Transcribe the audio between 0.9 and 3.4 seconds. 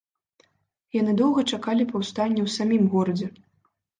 Яны доўга чакалі паўстання ў самім горадзе.